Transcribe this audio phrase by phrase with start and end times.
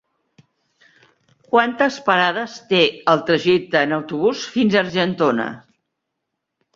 [1.49, 2.79] Quantes parades té
[3.13, 5.47] el trajecte en autobús fins a Argentona?